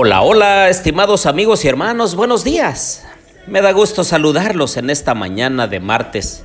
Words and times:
Hola, 0.00 0.22
hola, 0.22 0.68
estimados 0.68 1.26
amigos 1.26 1.64
y 1.64 1.68
hermanos, 1.68 2.14
buenos 2.14 2.44
días. 2.44 3.04
Me 3.48 3.60
da 3.60 3.72
gusto 3.72 4.04
saludarlos 4.04 4.76
en 4.76 4.90
esta 4.90 5.12
mañana 5.12 5.66
de 5.66 5.80
martes, 5.80 6.44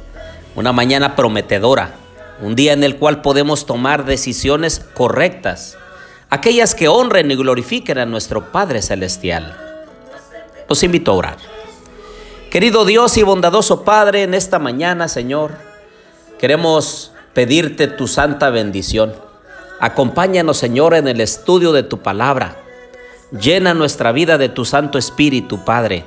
una 0.55 0.73
mañana 0.73 1.15
prometedora, 1.15 1.93
un 2.41 2.55
día 2.55 2.73
en 2.73 2.83
el 2.83 2.97
cual 2.97 3.21
podemos 3.21 3.67
tomar 3.67 4.05
decisiones 4.05 4.79
correctas, 4.95 5.77
aquellas 6.31 6.73
que 6.73 6.87
honren 6.87 7.29
y 7.29 7.35
glorifiquen 7.35 7.99
a 7.99 8.07
nuestro 8.07 8.51
Padre 8.51 8.81
Celestial. 8.81 9.55
Los 10.67 10.81
invito 10.81 11.11
a 11.11 11.15
orar. 11.15 11.37
Querido 12.49 12.85
Dios 12.85 13.15
y 13.17 13.21
bondadoso 13.21 13.83
Padre, 13.83 14.23
en 14.23 14.33
esta 14.33 14.57
mañana, 14.57 15.07
Señor, 15.07 15.51
queremos 16.39 17.11
pedirte 17.35 17.85
tu 17.85 18.07
santa 18.07 18.49
bendición. 18.49 19.13
Acompáñanos, 19.79 20.57
Señor, 20.57 20.95
en 20.95 21.07
el 21.07 21.21
estudio 21.21 21.71
de 21.71 21.83
tu 21.83 21.99
palabra 21.99 22.62
Llena 23.39 23.73
nuestra 23.73 24.11
vida 24.11 24.37
de 24.37 24.47
tu 24.47 24.63
Santo 24.63 24.99
Espíritu, 24.99 25.65
Padre. 25.65 26.03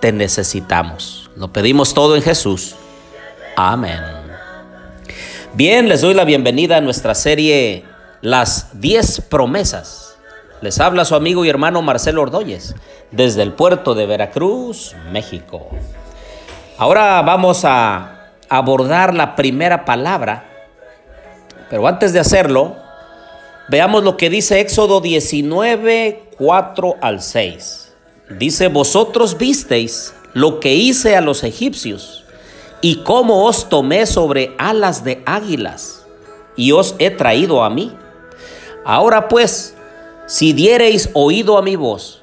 Te 0.00 0.12
necesitamos. 0.12 1.30
Lo 1.34 1.50
pedimos 1.50 1.94
todo 1.94 2.16
en 2.16 2.22
Jesús. 2.22 2.76
Amén. 3.56 3.98
Bien, 5.54 5.88
les 5.88 6.02
doy 6.02 6.12
la 6.12 6.24
bienvenida 6.24 6.76
a 6.76 6.82
nuestra 6.82 7.14
serie 7.14 7.84
Las 8.20 8.78
10 8.78 9.22
promesas. 9.22 10.18
Les 10.60 10.78
habla 10.78 11.06
su 11.06 11.14
amigo 11.14 11.46
y 11.46 11.48
hermano 11.48 11.80
Marcelo 11.80 12.20
Ordóñez 12.20 12.74
desde 13.10 13.42
el 13.42 13.54
puerto 13.54 13.94
de 13.94 14.04
Veracruz, 14.04 14.94
México. 15.10 15.70
Ahora 16.76 17.22
vamos 17.22 17.64
a 17.64 18.32
abordar 18.50 19.14
la 19.14 19.34
primera 19.34 19.86
palabra, 19.86 20.44
pero 21.70 21.88
antes 21.88 22.12
de 22.12 22.20
hacerlo, 22.20 22.76
veamos 23.68 24.04
lo 24.04 24.16
que 24.16 24.30
dice 24.30 24.60
Éxodo 24.60 25.00
19, 25.00 26.30
4 26.38 26.96
al 27.00 27.20
6. 27.20 27.94
Dice, 28.38 28.68
vosotros 28.68 29.38
visteis 29.38 30.14
lo 30.34 30.60
que 30.60 30.74
hice 30.74 31.16
a 31.16 31.20
los 31.20 31.44
egipcios 31.44 32.24
y 32.80 33.02
cómo 33.04 33.44
os 33.44 33.68
tomé 33.68 34.06
sobre 34.06 34.54
alas 34.58 35.04
de 35.04 35.22
águilas 35.26 36.06
y 36.56 36.72
os 36.72 36.94
he 36.98 37.10
traído 37.10 37.64
a 37.64 37.70
mí. 37.70 37.92
Ahora 38.84 39.28
pues, 39.28 39.74
si 40.26 40.52
diereis 40.52 41.10
oído 41.14 41.56
a 41.58 41.62
mi 41.62 41.76
voz 41.76 42.22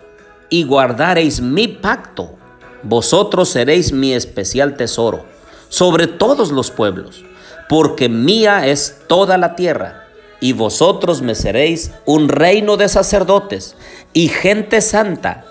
y 0.49 0.63
guardareis 0.63 1.41
mi 1.41 1.67
pacto, 1.67 2.35
vosotros 2.83 3.49
seréis 3.49 3.91
mi 3.91 4.13
especial 4.13 4.75
tesoro 4.75 5.25
sobre 5.69 6.07
todos 6.07 6.51
los 6.51 6.69
pueblos, 6.69 7.23
porque 7.69 8.09
mía 8.09 8.67
es 8.67 9.01
toda 9.07 9.37
la 9.37 9.55
tierra 9.55 10.02
y 10.39 10.53
vosotros 10.53 11.21
me 11.21 11.35
seréis 11.35 11.91
un 12.05 12.29
reino 12.29 12.77
de 12.77 12.89
sacerdotes 12.89 13.75
y 14.13 14.27
gente 14.27 14.81
santa. 14.81 15.45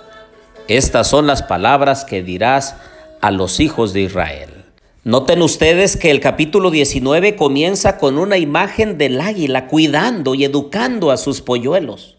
Estas 0.68 1.08
son 1.08 1.26
las 1.26 1.42
palabras 1.42 2.04
que 2.04 2.22
dirás 2.22 2.76
a 3.20 3.30
los 3.30 3.60
hijos 3.60 3.92
de 3.92 4.02
Israel. 4.02 4.50
Noten 5.04 5.42
ustedes 5.42 5.96
que 5.96 6.12
el 6.12 6.20
capítulo 6.20 6.70
19 6.70 7.34
comienza 7.34 7.98
con 7.98 8.18
una 8.18 8.38
imagen 8.38 8.98
del 8.98 9.20
águila 9.20 9.66
cuidando 9.66 10.36
y 10.36 10.44
educando 10.44 11.10
a 11.10 11.16
sus 11.16 11.40
polluelos. 11.40 12.18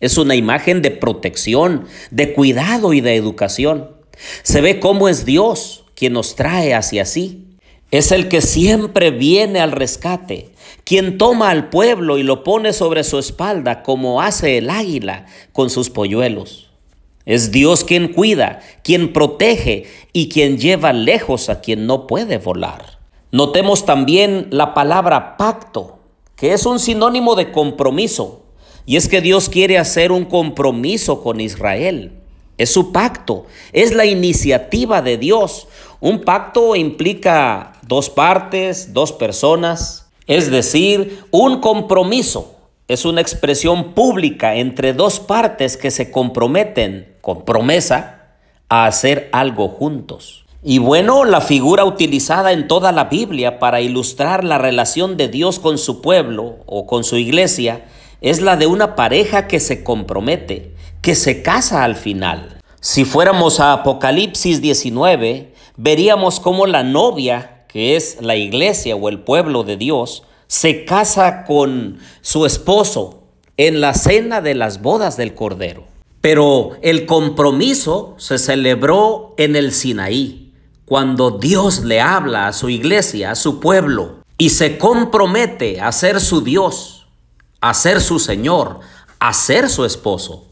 Es 0.00 0.18
una 0.18 0.34
imagen 0.34 0.82
de 0.82 0.90
protección, 0.90 1.86
de 2.10 2.34
cuidado 2.34 2.92
y 2.92 3.00
de 3.00 3.16
educación. 3.16 3.90
Se 4.42 4.60
ve 4.60 4.78
cómo 4.78 5.08
es 5.08 5.24
Dios 5.24 5.84
quien 5.94 6.12
nos 6.12 6.36
trae 6.36 6.74
hacia 6.74 7.04
sí. 7.04 7.47
Es 7.90 8.12
el 8.12 8.28
que 8.28 8.42
siempre 8.42 9.10
viene 9.10 9.60
al 9.60 9.72
rescate, 9.72 10.50
quien 10.84 11.16
toma 11.16 11.48
al 11.48 11.70
pueblo 11.70 12.18
y 12.18 12.22
lo 12.22 12.44
pone 12.44 12.74
sobre 12.74 13.02
su 13.02 13.18
espalda 13.18 13.82
como 13.82 14.20
hace 14.20 14.58
el 14.58 14.68
águila 14.68 15.24
con 15.52 15.70
sus 15.70 15.88
polluelos. 15.88 16.68
Es 17.24 17.50
Dios 17.50 17.84
quien 17.84 18.12
cuida, 18.12 18.60
quien 18.82 19.12
protege 19.14 19.84
y 20.12 20.28
quien 20.28 20.58
lleva 20.58 20.92
lejos 20.92 21.48
a 21.48 21.60
quien 21.60 21.86
no 21.86 22.06
puede 22.06 22.36
volar. 22.36 22.98
Notemos 23.32 23.86
también 23.86 24.48
la 24.50 24.74
palabra 24.74 25.38
pacto, 25.38 25.98
que 26.36 26.52
es 26.52 26.66
un 26.66 26.78
sinónimo 26.78 27.36
de 27.36 27.52
compromiso. 27.52 28.44
Y 28.84 28.96
es 28.96 29.08
que 29.08 29.20
Dios 29.20 29.48
quiere 29.48 29.76
hacer 29.76 30.12
un 30.12 30.24
compromiso 30.24 31.22
con 31.22 31.40
Israel. 31.40 32.17
Es 32.58 32.72
su 32.72 32.92
pacto, 32.92 33.46
es 33.72 33.94
la 33.94 34.04
iniciativa 34.04 35.00
de 35.00 35.16
Dios. 35.16 35.68
Un 36.00 36.20
pacto 36.20 36.76
implica 36.76 37.72
dos 37.86 38.10
partes, 38.10 38.92
dos 38.92 39.12
personas, 39.12 40.10
es 40.26 40.50
decir, 40.50 41.24
un 41.30 41.60
compromiso. 41.60 42.56
Es 42.88 43.04
una 43.04 43.20
expresión 43.20 43.94
pública 43.94 44.56
entre 44.56 44.92
dos 44.92 45.20
partes 45.20 45.76
que 45.76 45.90
se 45.90 46.10
comprometen 46.10 47.16
con 47.20 47.44
promesa 47.44 48.34
a 48.68 48.86
hacer 48.86 49.28
algo 49.32 49.68
juntos. 49.68 50.44
Y 50.62 50.78
bueno, 50.78 51.24
la 51.24 51.40
figura 51.40 51.84
utilizada 51.84 52.52
en 52.52 52.66
toda 52.66 52.90
la 52.90 53.04
Biblia 53.04 53.58
para 53.58 53.80
ilustrar 53.80 54.42
la 54.42 54.58
relación 54.58 55.16
de 55.16 55.28
Dios 55.28 55.60
con 55.60 55.78
su 55.78 56.00
pueblo 56.00 56.58
o 56.66 56.86
con 56.86 57.04
su 57.04 57.16
iglesia 57.16 57.84
es 58.20 58.40
la 58.40 58.56
de 58.56 58.66
una 58.66 58.96
pareja 58.96 59.46
que 59.46 59.60
se 59.60 59.84
compromete, 59.84 60.74
que 61.02 61.14
se 61.14 61.42
casa 61.42 61.84
al 61.84 61.96
final. 61.96 62.60
Si 62.80 63.04
fuéramos 63.04 63.60
a 63.60 63.72
Apocalipsis 63.72 64.60
19, 64.60 65.54
veríamos 65.76 66.40
cómo 66.40 66.66
la 66.66 66.82
novia 66.82 67.58
que 67.68 67.96
es 67.96 68.18
la 68.20 68.34
iglesia 68.34 68.96
o 68.96 69.08
el 69.08 69.20
pueblo 69.20 69.62
de 69.62 69.76
Dios, 69.76 70.24
se 70.48 70.84
casa 70.84 71.44
con 71.44 71.98
su 72.22 72.46
esposo 72.46 73.22
en 73.58 73.80
la 73.80 73.94
cena 73.94 74.40
de 74.40 74.54
las 74.54 74.80
bodas 74.80 75.16
del 75.16 75.34
Cordero. 75.34 75.84
Pero 76.20 76.72
el 76.82 77.06
compromiso 77.06 78.14
se 78.18 78.38
celebró 78.38 79.34
en 79.36 79.54
el 79.54 79.72
Sinaí, 79.72 80.52
cuando 80.86 81.32
Dios 81.32 81.84
le 81.84 82.00
habla 82.00 82.48
a 82.48 82.52
su 82.52 82.70
iglesia, 82.70 83.32
a 83.32 83.34
su 83.34 83.60
pueblo, 83.60 84.24
y 84.38 84.50
se 84.50 84.78
compromete 84.78 85.80
a 85.80 85.92
ser 85.92 86.20
su 86.20 86.40
Dios, 86.40 87.06
a 87.60 87.74
ser 87.74 88.00
su 88.00 88.18
Señor, 88.18 88.80
a 89.18 89.34
ser 89.34 89.68
su 89.68 89.84
esposo. 89.84 90.46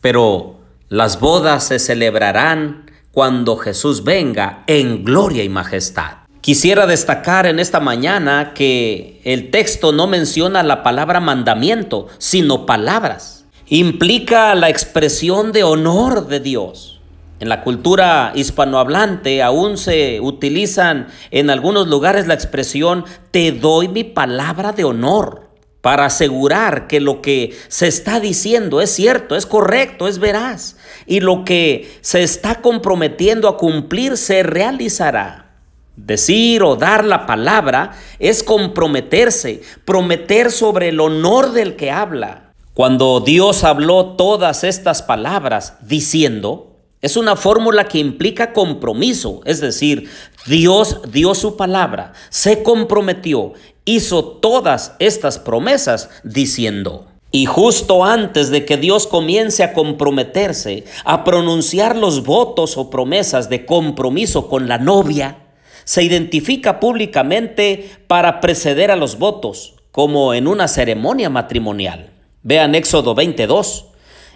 Pero 0.00 0.56
las 0.88 1.20
bodas 1.20 1.64
se 1.64 1.78
celebrarán 1.78 2.90
cuando 3.10 3.56
Jesús 3.56 4.04
venga 4.04 4.62
en 4.66 5.04
gloria 5.04 5.42
y 5.44 5.48
majestad. 5.48 6.18
Quisiera 6.40 6.86
destacar 6.86 7.46
en 7.46 7.58
esta 7.58 7.80
mañana 7.80 8.52
que 8.54 9.20
el 9.24 9.50
texto 9.50 9.92
no 9.92 10.06
menciona 10.06 10.62
la 10.62 10.82
palabra 10.82 11.20
mandamiento, 11.20 12.06
sino 12.18 12.64
palabras. 12.64 13.44
Implica 13.66 14.54
la 14.54 14.70
expresión 14.70 15.52
de 15.52 15.64
honor 15.64 16.28
de 16.28 16.40
Dios. 16.40 17.00
En 17.40 17.48
la 17.48 17.62
cultura 17.62 18.32
hispanohablante 18.34 19.42
aún 19.42 19.76
se 19.78 20.20
utilizan 20.20 21.08
en 21.30 21.50
algunos 21.50 21.86
lugares 21.88 22.26
la 22.26 22.34
expresión 22.34 23.04
te 23.30 23.52
doy 23.52 23.88
mi 23.88 24.04
palabra 24.04 24.72
de 24.72 24.84
honor 24.84 25.47
para 25.80 26.06
asegurar 26.06 26.86
que 26.88 27.00
lo 27.00 27.22
que 27.22 27.56
se 27.68 27.86
está 27.86 28.20
diciendo 28.20 28.80
es 28.80 28.90
cierto, 28.90 29.36
es 29.36 29.46
correcto, 29.46 30.08
es 30.08 30.18
veraz 30.18 30.76
y 31.06 31.20
lo 31.20 31.44
que 31.44 31.98
se 32.00 32.22
está 32.22 32.60
comprometiendo 32.60 33.48
a 33.48 33.56
cumplir 33.56 34.16
se 34.16 34.42
realizará. 34.42 35.44
Decir 35.96 36.62
o 36.62 36.76
dar 36.76 37.04
la 37.04 37.26
palabra 37.26 37.96
es 38.18 38.42
comprometerse, 38.42 39.62
prometer 39.84 40.52
sobre 40.52 40.90
el 40.90 41.00
honor 41.00 41.52
del 41.52 41.74
que 41.74 41.90
habla. 41.90 42.52
Cuando 42.72 43.18
Dios 43.18 43.64
habló 43.64 44.14
todas 44.14 44.62
estas 44.62 45.02
palabras 45.02 45.74
diciendo, 45.80 46.76
es 47.00 47.16
una 47.16 47.34
fórmula 47.34 47.88
que 47.88 47.98
implica 47.98 48.52
compromiso, 48.52 49.40
es 49.44 49.60
decir, 49.60 50.08
Dios 50.46 51.00
dio 51.10 51.34
su 51.34 51.56
palabra, 51.56 52.12
se 52.28 52.62
comprometió, 52.62 53.54
hizo 53.94 54.24
todas 54.24 54.94
estas 54.98 55.38
promesas 55.38 56.10
diciendo. 56.24 57.06
Y 57.30 57.46
justo 57.46 58.04
antes 58.04 58.50
de 58.50 58.64
que 58.64 58.76
Dios 58.76 59.06
comience 59.06 59.62
a 59.62 59.72
comprometerse, 59.72 60.84
a 61.04 61.24
pronunciar 61.24 61.96
los 61.96 62.24
votos 62.24 62.76
o 62.78 62.88
promesas 62.88 63.50
de 63.50 63.66
compromiso 63.66 64.48
con 64.48 64.66
la 64.66 64.78
novia, 64.78 65.38
se 65.84 66.02
identifica 66.02 66.80
públicamente 66.80 67.90
para 68.06 68.40
preceder 68.40 68.90
a 68.90 68.96
los 68.96 69.18
votos, 69.18 69.74
como 69.90 70.32
en 70.34 70.46
una 70.46 70.68
ceremonia 70.68 71.30
matrimonial. 71.30 72.10
Vean 72.42 72.74
Éxodo 72.74 73.14
22. 73.14 73.86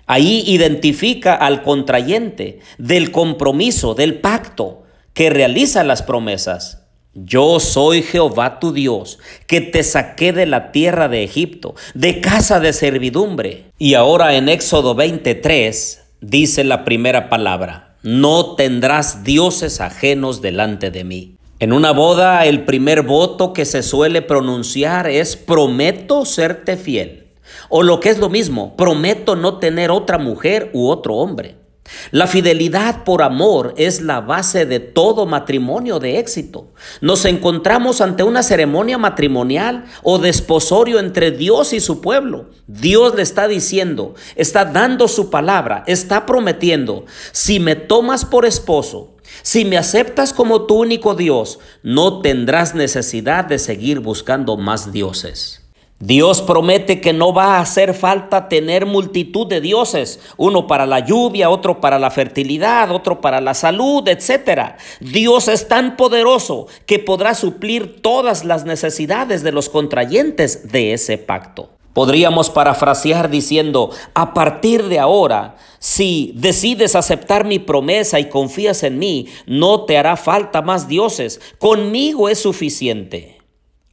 Ahí 0.06 0.42
identifica 0.46 1.34
al 1.34 1.62
contrayente 1.62 2.60
del 2.78 3.10
compromiso, 3.10 3.94
del 3.94 4.20
pacto 4.20 4.82
que 5.14 5.30
realiza 5.30 5.84
las 5.84 6.02
promesas. 6.02 6.81
Yo 7.14 7.60
soy 7.60 8.02
Jehová 8.02 8.58
tu 8.58 8.72
Dios, 8.72 9.18
que 9.46 9.60
te 9.60 9.82
saqué 9.82 10.32
de 10.32 10.46
la 10.46 10.72
tierra 10.72 11.08
de 11.08 11.22
Egipto, 11.22 11.74
de 11.92 12.22
casa 12.22 12.58
de 12.58 12.72
servidumbre. 12.72 13.66
Y 13.78 13.92
ahora 13.94 14.34
en 14.34 14.48
Éxodo 14.48 14.94
23 14.94 16.02
dice 16.22 16.64
la 16.64 16.86
primera 16.86 17.28
palabra, 17.28 17.96
no 18.02 18.54
tendrás 18.54 19.24
dioses 19.24 19.82
ajenos 19.82 20.40
delante 20.40 20.90
de 20.90 21.04
mí. 21.04 21.36
En 21.60 21.74
una 21.74 21.92
boda 21.92 22.46
el 22.46 22.64
primer 22.64 23.02
voto 23.02 23.52
que 23.52 23.66
se 23.66 23.82
suele 23.82 24.22
pronunciar 24.22 25.06
es 25.06 25.36
prometo 25.36 26.24
serte 26.24 26.76
fiel 26.78 27.26
O 27.68 27.82
lo 27.82 28.00
que 28.00 28.08
es 28.08 28.18
lo 28.18 28.30
mismo, 28.30 28.74
prometo 28.74 29.36
no 29.36 29.58
tener 29.58 29.90
otra 29.90 30.16
mujer 30.16 30.70
u 30.72 30.88
otro 30.88 31.16
hombre. 31.16 31.61
La 32.10 32.26
fidelidad 32.26 33.04
por 33.04 33.22
amor 33.22 33.74
es 33.76 34.00
la 34.00 34.20
base 34.20 34.66
de 34.66 34.80
todo 34.80 35.26
matrimonio 35.26 35.98
de 35.98 36.18
éxito. 36.18 36.72
Nos 37.00 37.24
encontramos 37.24 38.00
ante 38.00 38.22
una 38.22 38.42
ceremonia 38.42 38.98
matrimonial 38.98 39.84
o 40.02 40.18
desposorio 40.18 40.98
entre 40.98 41.30
Dios 41.30 41.72
y 41.72 41.80
su 41.80 42.00
pueblo. 42.00 42.50
Dios 42.66 43.14
le 43.14 43.22
está 43.22 43.48
diciendo, 43.48 44.14
está 44.36 44.64
dando 44.64 45.08
su 45.08 45.30
palabra, 45.30 45.84
está 45.86 46.26
prometiendo, 46.26 47.06
si 47.32 47.60
me 47.60 47.76
tomas 47.76 48.24
por 48.24 48.44
esposo, 48.44 49.16
si 49.42 49.64
me 49.64 49.78
aceptas 49.78 50.32
como 50.32 50.66
tu 50.66 50.74
único 50.80 51.14
Dios, 51.14 51.58
no 51.82 52.20
tendrás 52.20 52.74
necesidad 52.74 53.44
de 53.44 53.58
seguir 53.58 54.00
buscando 54.00 54.56
más 54.56 54.92
dioses. 54.92 55.61
Dios 56.04 56.42
promete 56.42 57.00
que 57.00 57.12
no 57.12 57.32
va 57.32 57.58
a 57.58 57.60
hacer 57.60 57.94
falta 57.94 58.48
tener 58.48 58.86
multitud 58.86 59.46
de 59.46 59.60
dioses, 59.60 60.18
uno 60.36 60.66
para 60.66 60.84
la 60.84 60.98
lluvia, 60.98 61.48
otro 61.48 61.80
para 61.80 62.00
la 62.00 62.10
fertilidad, 62.10 62.90
otro 62.90 63.20
para 63.20 63.40
la 63.40 63.54
salud, 63.54 64.08
etc. 64.08 64.72
Dios 64.98 65.46
es 65.46 65.68
tan 65.68 65.96
poderoso 65.96 66.66
que 66.86 66.98
podrá 66.98 67.36
suplir 67.36 68.02
todas 68.02 68.44
las 68.44 68.64
necesidades 68.64 69.44
de 69.44 69.52
los 69.52 69.68
contrayentes 69.68 70.72
de 70.72 70.92
ese 70.92 71.18
pacto. 71.18 71.70
Podríamos 71.92 72.50
parafrasear 72.50 73.30
diciendo, 73.30 73.90
a 74.14 74.34
partir 74.34 74.88
de 74.88 74.98
ahora, 74.98 75.54
si 75.78 76.32
decides 76.34 76.96
aceptar 76.96 77.44
mi 77.44 77.60
promesa 77.60 78.18
y 78.18 78.28
confías 78.28 78.82
en 78.82 78.98
mí, 78.98 79.28
no 79.46 79.84
te 79.84 79.96
hará 79.96 80.16
falta 80.16 80.62
más 80.62 80.88
dioses, 80.88 81.40
conmigo 81.60 82.28
es 82.28 82.40
suficiente. 82.40 83.41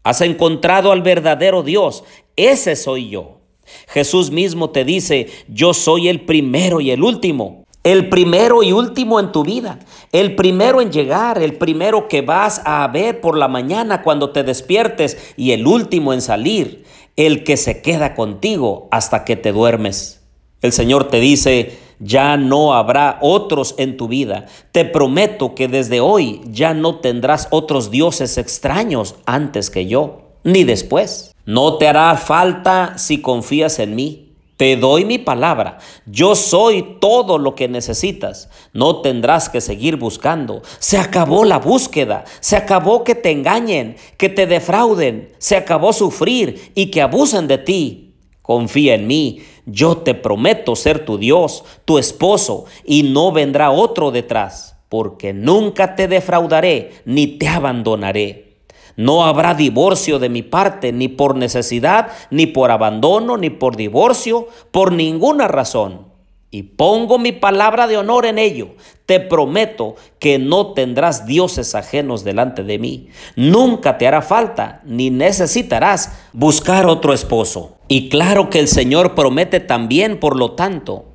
Has 0.09 0.21
encontrado 0.21 0.91
al 0.91 1.03
verdadero 1.03 1.61
Dios, 1.61 2.03
ese 2.35 2.75
soy 2.75 3.09
yo. 3.09 3.41
Jesús 3.89 4.31
mismo 4.31 4.71
te 4.71 4.83
dice, 4.83 5.27
yo 5.47 5.75
soy 5.75 6.07
el 6.07 6.21
primero 6.21 6.81
y 6.81 6.89
el 6.89 7.03
último. 7.03 7.65
El 7.83 8.09
primero 8.09 8.63
y 8.63 8.71
último 8.71 9.19
en 9.19 9.31
tu 9.31 9.43
vida, 9.43 9.77
el 10.11 10.35
primero 10.35 10.81
en 10.81 10.91
llegar, 10.91 11.39
el 11.39 11.59
primero 11.59 12.07
que 12.07 12.23
vas 12.23 12.59
a 12.65 12.87
ver 12.87 13.21
por 13.21 13.37
la 13.37 13.47
mañana 13.47 14.01
cuando 14.01 14.31
te 14.31 14.41
despiertes 14.41 15.35
y 15.37 15.51
el 15.51 15.67
último 15.67 16.11
en 16.11 16.23
salir, 16.23 16.85
el 17.15 17.43
que 17.43 17.55
se 17.55 17.83
queda 17.83 18.15
contigo 18.15 18.87
hasta 18.89 19.23
que 19.25 19.35
te 19.35 19.51
duermes. 19.51 20.23
El 20.63 20.71
Señor 20.71 21.09
te 21.09 21.19
dice, 21.19 21.77
ya 21.99 22.37
no 22.37 22.73
habrá 22.73 23.19
otros 23.21 23.75
en 23.77 23.97
tu 23.97 24.07
vida. 24.07 24.45
Te 24.71 24.85
prometo 24.85 25.55
que 25.55 25.67
desde 25.67 25.99
hoy 25.99 26.41
ya 26.49 26.73
no 26.73 26.95
tendrás 26.95 27.47
otros 27.51 27.91
dioses 27.91 28.37
extraños 28.37 29.15
antes 29.25 29.69
que 29.69 29.85
yo, 29.85 30.21
ni 30.43 30.63
después. 30.63 31.35
No 31.45 31.77
te 31.77 31.87
hará 31.87 32.15
falta 32.15 32.97
si 32.97 33.21
confías 33.21 33.79
en 33.79 33.95
mí. 33.95 34.25
Te 34.59 34.75
doy 34.75 35.05
mi 35.05 35.17
palabra. 35.17 35.77
Yo 36.05 36.35
soy 36.35 36.97
todo 36.99 37.37
lo 37.37 37.55
que 37.55 37.69
necesitas. 37.69 38.49
No 38.73 38.97
tendrás 38.97 39.47
que 39.47 39.61
seguir 39.61 39.95
buscando. 39.95 40.61
Se 40.79 40.97
acabó 40.97 41.45
la 41.45 41.59
búsqueda. 41.59 42.25
Se 42.41 42.57
acabó 42.57 43.05
que 43.05 43.15
te 43.15 43.31
engañen, 43.31 43.95
que 44.17 44.27
te 44.27 44.47
defrauden. 44.47 45.31
Se 45.37 45.55
acabó 45.55 45.93
sufrir 45.93 46.73
y 46.75 46.87
que 46.87 47.01
abusen 47.01 47.47
de 47.47 47.57
ti. 47.57 48.15
Confía 48.41 48.95
en 48.95 49.07
mí, 49.07 49.43
yo 49.65 49.97
te 49.97 50.13
prometo 50.13 50.75
ser 50.75 51.05
tu 51.05 51.17
Dios, 51.17 51.63
tu 51.85 51.97
esposo, 51.97 52.65
y 52.85 53.03
no 53.03 53.31
vendrá 53.31 53.71
otro 53.71 54.11
detrás, 54.11 54.77
porque 54.89 55.33
nunca 55.33 55.95
te 55.95 56.07
defraudaré 56.07 56.91
ni 57.05 57.27
te 57.27 57.47
abandonaré. 57.47 58.63
No 58.95 59.23
habrá 59.23 59.53
divorcio 59.53 60.19
de 60.19 60.29
mi 60.29 60.43
parte, 60.43 60.91
ni 60.91 61.07
por 61.07 61.35
necesidad, 61.35 62.09
ni 62.31 62.47
por 62.47 62.71
abandono, 62.71 63.37
ni 63.37 63.49
por 63.49 63.77
divorcio, 63.77 64.47
por 64.71 64.91
ninguna 64.91 65.47
razón 65.47 66.08
y 66.51 66.63
pongo 66.63 67.19
mi 67.19 67.31
palabra 67.31 67.87
de 67.87 67.97
honor 67.97 68.25
en 68.25 68.39
ello, 68.39 68.69
te 69.05 69.19
prometo 69.19 69.95
que 70.17 70.39
no 70.39 70.73
tendrás 70.73 71.25
dioses 71.25 71.75
ajenos 71.75 72.23
delante 72.23 72.63
de 72.63 72.79
mí. 72.79 73.09
Nunca 73.35 73.97
te 73.97 74.07
hará 74.07 74.21
falta 74.21 74.81
ni 74.83 75.09
necesitarás 75.11 76.11
buscar 76.33 76.87
otro 76.87 77.13
esposo. 77.13 77.77
Y 77.87 78.09
claro 78.09 78.49
que 78.49 78.59
el 78.59 78.67
Señor 78.67 79.15
promete 79.15 79.59
también, 79.59 80.19
por 80.19 80.35
lo 80.35 80.53
tanto, 80.53 81.05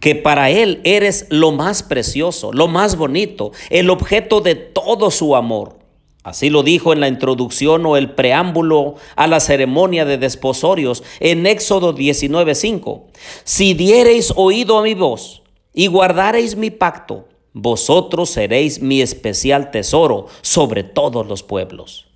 que 0.00 0.14
para 0.14 0.50
Él 0.50 0.80
eres 0.84 1.26
lo 1.30 1.52
más 1.52 1.82
precioso, 1.82 2.52
lo 2.52 2.68
más 2.68 2.96
bonito, 2.96 3.52
el 3.70 3.88
objeto 3.88 4.40
de 4.40 4.56
todo 4.56 5.10
su 5.10 5.36
amor. 5.36 5.81
Así 6.22 6.50
lo 6.50 6.62
dijo 6.62 6.92
en 6.92 7.00
la 7.00 7.08
introducción 7.08 7.84
o 7.84 7.96
el 7.96 8.10
preámbulo 8.10 8.94
a 9.16 9.26
la 9.26 9.40
ceremonia 9.40 10.04
de 10.04 10.18
desposorios 10.18 11.02
en 11.18 11.46
Éxodo 11.46 11.92
19:5. 11.94 13.06
Si 13.44 13.74
diereis 13.74 14.32
oído 14.36 14.78
a 14.78 14.82
mi 14.82 14.94
voz 14.94 15.42
y 15.74 15.88
guardareis 15.88 16.56
mi 16.56 16.70
pacto, 16.70 17.26
vosotros 17.52 18.30
seréis 18.30 18.80
mi 18.80 19.02
especial 19.02 19.70
tesoro 19.70 20.26
sobre 20.42 20.84
todos 20.84 21.26
los 21.26 21.42
pueblos. 21.42 22.06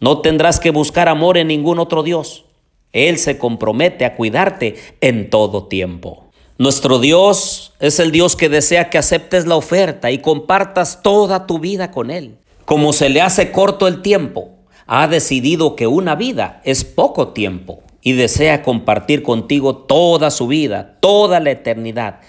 No 0.00 0.20
tendrás 0.20 0.60
que 0.60 0.70
buscar 0.70 1.08
amor 1.08 1.38
en 1.38 1.48
ningún 1.48 1.78
otro 1.78 2.02
Dios. 2.02 2.44
Él 2.92 3.18
se 3.18 3.38
compromete 3.38 4.04
a 4.04 4.14
cuidarte 4.16 4.76
en 5.00 5.30
todo 5.30 5.66
tiempo. 5.66 6.26
Nuestro 6.58 6.98
Dios 6.98 7.72
es 7.80 8.00
el 8.00 8.12
Dios 8.12 8.36
que 8.36 8.48
desea 8.48 8.90
que 8.90 8.98
aceptes 8.98 9.46
la 9.46 9.56
oferta 9.56 10.10
y 10.10 10.18
compartas 10.18 11.02
toda 11.02 11.46
tu 11.46 11.58
vida 11.58 11.90
con 11.90 12.10
Él. 12.10 12.38
Como 12.66 12.92
se 12.92 13.08
le 13.10 13.20
hace 13.20 13.52
corto 13.52 13.86
el 13.86 14.02
tiempo, 14.02 14.50
ha 14.88 15.06
decidido 15.06 15.76
que 15.76 15.86
una 15.86 16.16
vida 16.16 16.60
es 16.64 16.84
poco 16.84 17.28
tiempo 17.28 17.84
y 18.02 18.14
desea 18.14 18.64
compartir 18.64 19.22
contigo 19.22 19.76
toda 19.76 20.32
su 20.32 20.48
vida, 20.48 20.96
toda 20.98 21.38
la 21.38 21.52
eternidad, 21.52 22.20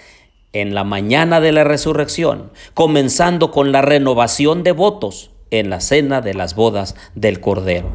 en 0.52 0.76
la 0.76 0.84
mañana 0.84 1.40
de 1.40 1.50
la 1.50 1.64
resurrección, 1.64 2.52
comenzando 2.74 3.50
con 3.50 3.72
la 3.72 3.82
renovación 3.82 4.62
de 4.62 4.70
votos 4.70 5.32
en 5.50 5.70
la 5.70 5.80
cena 5.80 6.20
de 6.20 6.34
las 6.34 6.54
bodas 6.54 6.94
del 7.16 7.40
Cordero. 7.40 7.90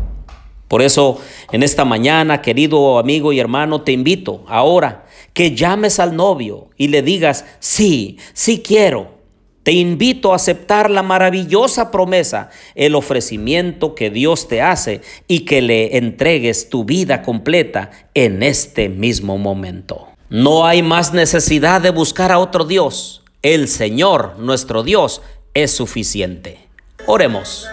Por 0.68 0.82
eso, 0.82 1.22
en 1.54 1.64
esta 1.64 1.86
mañana, 1.86 2.42
querido 2.42 3.00
amigo 3.00 3.32
y 3.32 3.40
hermano, 3.40 3.84
te 3.84 3.94
invito 3.94 4.44
ahora 4.50 5.06
que 5.32 5.56
llames 5.56 5.98
al 6.02 6.18
novio 6.18 6.72
y 6.76 6.90
le 6.90 7.04
digas, 7.04 7.46
sí, 7.60 8.18
sí 8.34 8.62
quiero, 8.62 9.23
te 9.64 9.72
invito 9.72 10.34
a 10.34 10.36
aceptar 10.36 10.90
la 10.90 11.04
maravillosa 11.04 11.90
promesa, 11.90 12.50
el 12.76 12.96
ofrecimiento 12.96 13.96
que 13.96 14.10
Dios 14.10 14.50
te 14.50 14.62
hace 14.62 15.02
y 15.28 15.42
que 15.42 15.62
le 15.62 15.98
entregues 15.98 16.70
tu 16.70 16.84
vida 16.84 17.22
completa 17.22 17.92
en 18.14 18.44
este 18.44 18.90
mismo 18.90 19.38
momento. 19.38 20.08
No 20.30 20.66
hay 20.66 20.84
más 20.84 21.14
necesidad 21.14 21.80
de 21.82 21.92
buscar 21.92 22.32
a 22.32 22.40
otro 22.40 22.66
Dios. 22.66 23.24
El 23.42 23.70
Señor, 23.70 24.36
nuestro 24.38 24.84
Dios, 24.84 25.22
es 25.54 25.72
suficiente. 25.72 26.60
Oremos. 27.06 27.68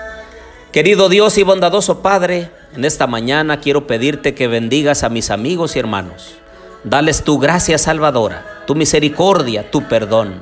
Querido 0.73 1.09
Dios 1.09 1.39
y 1.39 1.43
bondadoso 1.43 2.03
Padre, 2.03 2.51
en 2.77 2.85
esta 2.85 3.09
mañana 3.09 3.59
quiero 3.59 3.89
pedirte 3.89 4.35
que 4.35 4.47
bendigas 4.47 5.03
a 5.03 5.09
mis 5.09 5.31
amigos 5.31 5.75
y 5.75 5.81
hermanos. 5.81 6.37
Dales 6.85 7.25
tu 7.25 7.41
gracia 7.41 7.79
salvadora, 7.79 8.63
tu 8.67 8.77
misericordia, 8.77 9.71
tu 9.71 9.89
perdón 9.89 10.41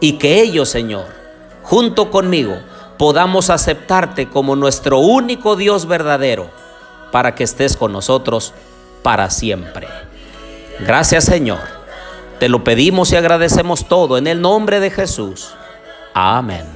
y 0.00 0.14
que 0.14 0.40
ellos, 0.40 0.68
Señor, 0.68 1.06
junto 1.62 2.10
conmigo, 2.10 2.58
podamos 2.98 3.50
aceptarte 3.50 4.28
como 4.28 4.56
nuestro 4.56 4.98
único 4.98 5.56
Dios 5.56 5.86
verdadero, 5.86 6.50
para 7.12 7.34
que 7.34 7.44
estés 7.44 7.76
con 7.76 7.92
nosotros 7.92 8.52
para 9.02 9.30
siempre. 9.30 9.88
Gracias, 10.80 11.24
Señor. 11.24 11.60
Te 12.38 12.48
lo 12.48 12.64
pedimos 12.64 13.12
y 13.12 13.16
agradecemos 13.16 13.88
todo 13.88 14.18
en 14.18 14.26
el 14.26 14.42
nombre 14.42 14.80
de 14.80 14.90
Jesús. 14.90 15.54
Amén. 16.12 16.75